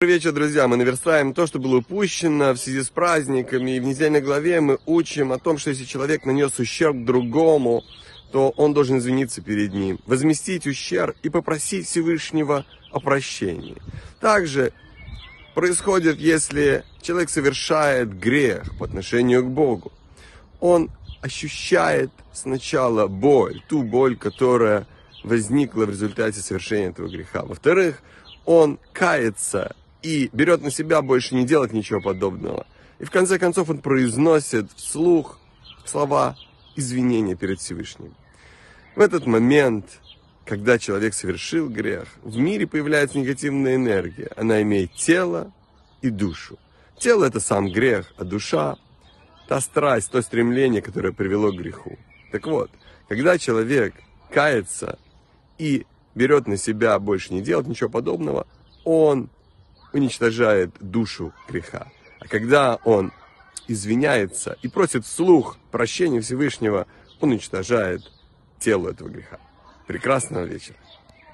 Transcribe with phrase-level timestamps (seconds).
[0.00, 0.68] Добрый вечер, друзья.
[0.68, 3.72] Мы наверстаем то, что было упущено в связи с праздниками.
[3.72, 7.82] И в недельной главе мы учим о том, что если человек нанес ущерб другому,
[8.30, 13.76] то он должен извиниться перед ним, возместить ущерб и попросить Всевышнего о прощении.
[14.20, 14.72] Также
[15.56, 19.90] происходит, если человек совершает грех по отношению к Богу.
[20.60, 20.92] Он
[21.22, 24.86] ощущает сначала боль, ту боль, которая
[25.24, 27.42] возникла в результате совершения этого греха.
[27.42, 28.00] Во-вторых,
[28.44, 29.74] он кается
[30.08, 32.66] и берет на себя больше не делать ничего подобного.
[32.98, 35.38] И в конце концов он произносит вслух
[35.84, 36.34] слова
[36.76, 38.14] извинения перед Всевышним.
[38.96, 40.00] В этот момент,
[40.46, 44.30] когда человек совершил грех, в мире появляется негативная энергия.
[44.34, 45.52] Она имеет тело
[46.00, 46.58] и душу.
[46.98, 48.76] Тело это сам грех, а душа
[49.46, 51.98] та страсть, то стремление, которое привело к греху.
[52.32, 52.70] Так вот,
[53.08, 53.94] когда человек
[54.30, 54.98] кается
[55.58, 58.46] и берет на себя больше не делать ничего подобного,
[58.84, 59.28] он
[59.92, 61.88] уничтожает душу греха.
[62.20, 63.12] А когда он
[63.66, 66.86] извиняется и просит вслух прощения Всевышнего,
[67.20, 68.02] он уничтожает
[68.58, 69.38] тело этого греха.
[69.86, 70.76] Прекрасного вечера.